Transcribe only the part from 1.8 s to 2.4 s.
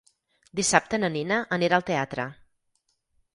teatre.